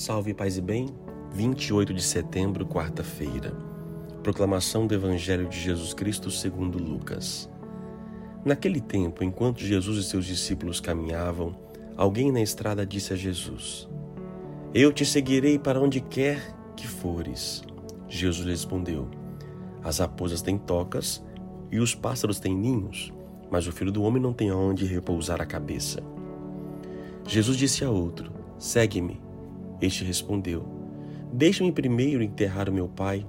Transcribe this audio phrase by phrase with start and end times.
[0.00, 0.88] Salve, paz e bem.
[1.34, 3.54] 28 de setembro, quarta-feira.
[4.22, 7.50] Proclamação do Evangelho de Jesus Cristo segundo Lucas.
[8.42, 11.54] Naquele tempo, enquanto Jesus e seus discípulos caminhavam,
[11.98, 13.86] alguém na estrada disse a Jesus:
[14.72, 17.62] Eu te seguirei para onde quer que fores.
[18.08, 19.06] Jesus respondeu:
[19.84, 21.22] As raposas têm tocas
[21.70, 23.12] e os pássaros têm ninhos,
[23.50, 26.02] mas o filho do homem não tem aonde repousar a cabeça.
[27.26, 29.28] Jesus disse a outro: Segue-me.
[29.80, 30.64] Este respondeu:
[31.32, 33.26] Deixa-me primeiro enterrar o meu pai.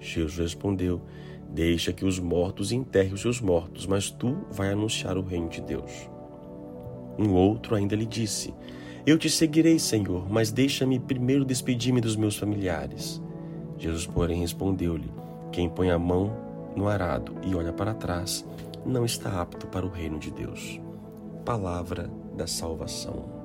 [0.00, 1.00] Jesus respondeu:
[1.48, 5.60] Deixa que os mortos enterrem os seus mortos, mas tu vai anunciar o reino de
[5.60, 6.08] Deus.
[7.18, 8.54] Um outro ainda lhe disse:
[9.04, 13.20] Eu te seguirei, Senhor, mas deixa-me primeiro despedir-me dos meus familiares.
[13.78, 15.10] Jesus, porém, respondeu-lhe:
[15.50, 16.36] Quem põe a mão
[16.76, 18.46] no arado e olha para trás,
[18.86, 20.80] não está apto para o reino de Deus.
[21.44, 23.39] Palavra da salvação.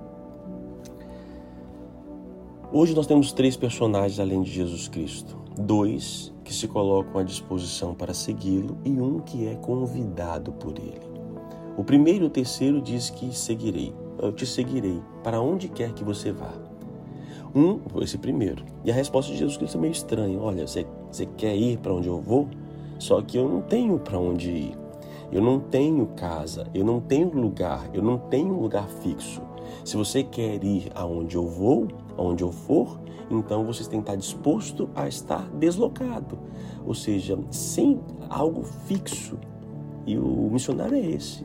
[2.73, 7.93] Hoje nós temos três personagens além de Jesus Cristo: dois que se colocam à disposição
[7.93, 11.01] para segui-lo e um que é convidado por ele.
[11.77, 16.03] O primeiro e o terceiro diz que seguirei, eu te seguirei para onde quer que
[16.03, 16.53] você vá.
[17.53, 18.65] Um, esse primeiro.
[18.83, 20.39] E a resposta de Jesus Cristo é meio estranha.
[20.39, 22.49] Olha, você, você quer ir para onde eu vou?
[22.99, 24.84] Só que eu não tenho para onde ir.
[25.31, 29.41] Eu não tenho casa, eu não tenho lugar, eu não tenho lugar fixo.
[29.83, 31.87] Se você quer ir aonde eu vou,
[32.17, 36.37] aonde eu for, então você tem que estar disposto a estar deslocado,
[36.85, 39.37] ou seja, sem algo fixo.
[40.05, 41.43] E o missionário é esse.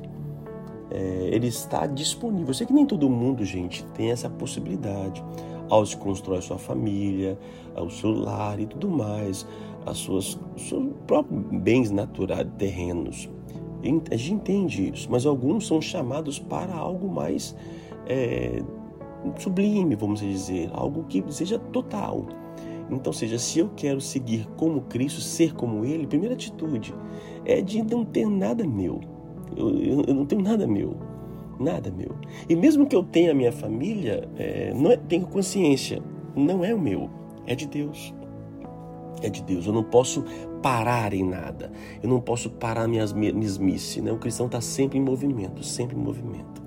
[0.91, 2.49] É, ele está disponível.
[2.49, 5.25] Eu sei que nem todo mundo, gente, tem essa possibilidade.
[5.69, 7.39] Ao se constrói sua família,
[7.77, 9.47] o seu lar e tudo mais,
[9.87, 13.31] as suas, os seus próprios bens naturais, terrenos.
[14.11, 17.57] A gente entende isso, mas alguns são chamados para algo mais
[18.07, 18.63] é,
[19.39, 22.27] sublime, vamos dizer, algo que seja total.
[22.91, 26.93] Então, seja, se eu quero seguir como Cristo, ser como Ele, primeira atitude
[27.45, 29.01] é de não ter nada meu.
[29.57, 30.97] Eu, eu, eu não tenho nada meu,
[31.59, 32.17] nada meu.
[32.49, 36.03] E mesmo que eu tenha a minha família, é, não é, tenho consciência,
[36.35, 37.09] não é o meu,
[37.47, 38.13] é de Deus.
[39.23, 39.67] É de Deus.
[39.67, 40.25] Eu não posso
[40.63, 41.71] parar em nada.
[42.03, 44.03] Eu não posso parar minhas mesmices.
[44.03, 44.11] Né?
[44.13, 46.61] O cristão está sempre em movimento, sempre em movimento.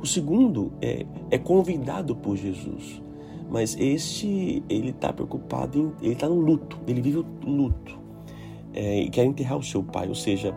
[0.00, 3.02] O segundo é, é convidado por Jesus,
[3.50, 7.98] mas este ele está preocupado em, ele está no luto, ele vive o luto
[8.72, 10.56] é, e quer enterrar o seu pai, ou seja,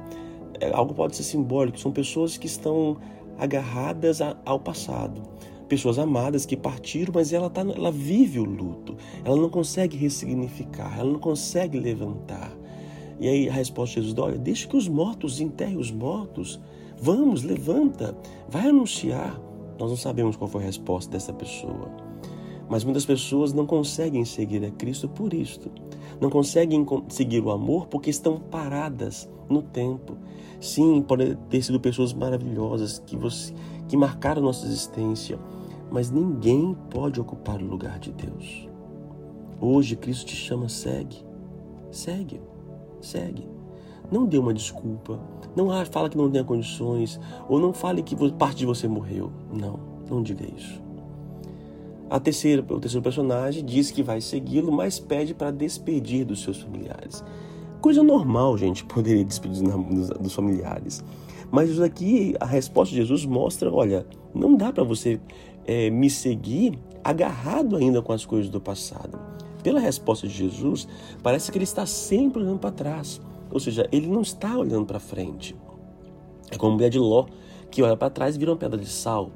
[0.61, 1.77] é, algo pode ser simbólico.
[1.77, 2.97] São pessoas que estão
[3.37, 5.21] agarradas a, ao passado,
[5.73, 8.95] pessoas amadas que partiram, mas ela tá, ela vive o luto,
[9.25, 12.55] ela não consegue ressignificar, ela não consegue levantar.
[13.19, 16.59] E aí a resposta de Jesus: olha, deixa que os mortos enterrem os mortos.
[17.01, 18.15] Vamos, levanta,
[18.47, 19.41] vai anunciar.
[19.79, 21.91] Nós não sabemos qual foi a resposta dessa pessoa.
[22.69, 25.71] Mas muitas pessoas não conseguem seguir a Cristo por isto.
[26.21, 30.17] Não conseguem seguir o amor porque estão paradas no tempo.
[30.59, 33.53] Sim, podem ter sido pessoas maravilhosas que, você,
[33.89, 35.37] que marcaram nossa existência,
[35.93, 38.67] mas ninguém pode ocupar o lugar de Deus.
[39.61, 41.23] Hoje Cristo te chama, segue,
[41.91, 42.41] segue,
[42.99, 43.47] segue.
[44.11, 45.19] Não dê uma desculpa.
[45.55, 47.19] Não fala que não tenha condições.
[47.47, 49.31] Ou não fale que parte de você morreu.
[49.53, 50.81] Não, não diga isso.
[52.09, 56.59] A terceira, o terceiro personagem diz que vai segui-lo, mas pede para despedir dos seus
[56.59, 57.23] familiares.
[57.79, 59.63] Coisa normal, gente, poderia despedir
[60.19, 61.03] dos familiares.
[61.53, 65.21] Mas aqui, a resposta de Jesus mostra: olha, não dá para você
[65.67, 69.19] é, me seguir agarrado ainda com as coisas do passado.
[69.61, 70.87] Pela resposta de Jesus,
[71.21, 73.21] parece que ele está sempre olhando para trás.
[73.51, 75.55] Ou seja, ele não está olhando para frente.
[76.49, 77.27] É como a mulher de Ló,
[77.69, 79.29] que olha para trás e vira uma pedra de sal.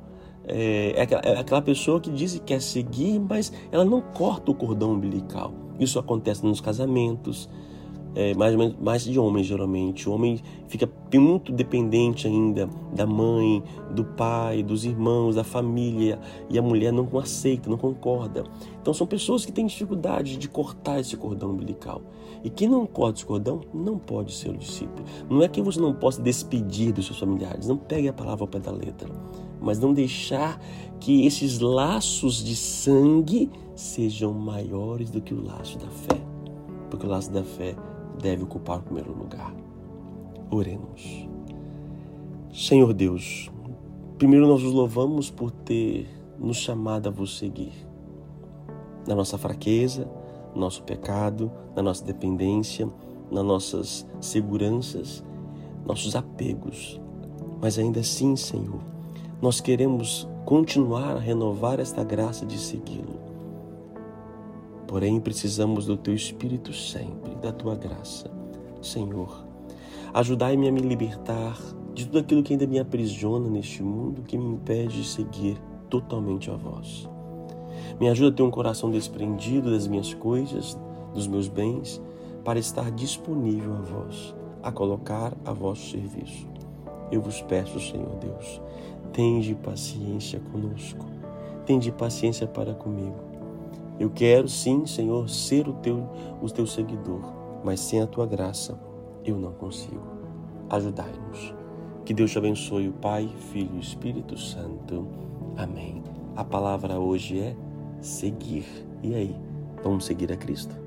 [0.47, 4.49] É, é, aquela, é aquela pessoa que diz que quer seguir, mas ela não corta
[4.49, 5.53] o cordão umbilical.
[5.79, 7.47] Isso acontece nos casamentos,
[8.15, 10.09] é, mais, mais de homens geralmente.
[10.09, 13.63] O homem fica muito dependente ainda da mãe,
[13.93, 16.19] do pai, dos irmãos, da família,
[16.49, 18.43] e a mulher não aceita, não concorda.
[18.81, 22.01] Então são pessoas que têm dificuldade de cortar esse cordão umbilical.
[22.43, 25.05] E quem não corta esse cordão não pode ser o discípulo.
[25.29, 28.47] Não é que você não possa despedir dos seus familiares, não pegue a palavra ao
[28.47, 29.09] pé da letra,
[29.59, 30.61] mas não deixar
[30.99, 36.19] que esses laços de sangue sejam maiores do que o laço da fé.
[36.89, 37.75] Porque o laço da fé
[38.21, 39.53] deve ocupar o primeiro lugar.
[40.49, 41.27] Oremos.
[42.53, 43.51] Senhor Deus,
[44.17, 46.07] primeiro nós os louvamos por ter
[46.39, 47.73] nos chamado a vos seguir.
[49.07, 50.09] Na nossa fraqueza,
[50.53, 52.89] no nosso pecado, na nossa dependência,
[53.31, 55.23] nas nossas seguranças,
[55.85, 56.99] nossos apegos.
[57.61, 58.81] Mas ainda assim, Senhor,
[59.41, 63.26] nós queremos continuar a renovar esta graça de segui-lo.
[64.87, 68.31] Porém, precisamos do teu Espírito sempre, da tua graça.
[68.81, 69.45] Senhor,
[70.13, 71.57] ajudai-me a me libertar
[71.93, 75.57] de tudo aquilo que ainda me aprisiona neste mundo que me impede de seguir
[75.89, 77.09] totalmente a vós.
[77.99, 80.77] Me ajuda a ter um coração desprendido das minhas coisas,
[81.13, 82.01] dos meus bens,
[82.45, 86.47] para estar disponível a vós, a colocar a vosso serviço.
[87.11, 88.61] Eu vos peço, Senhor Deus,
[89.11, 91.05] tende paciência conosco,
[91.65, 93.36] tende paciência para comigo.
[93.99, 96.07] Eu quero sim, Senhor, ser o teu,
[96.41, 97.21] o teu seguidor,
[97.63, 98.79] mas sem a tua graça
[99.25, 100.05] eu não consigo.
[100.69, 101.53] Ajudai-nos.
[102.05, 105.07] Que Deus te abençoe, o Pai, Filho e Espírito Santo.
[105.57, 106.03] Amém.
[106.35, 107.55] A palavra hoje é
[107.99, 108.65] seguir.
[109.03, 109.35] E aí,
[109.83, 110.86] vamos seguir a Cristo?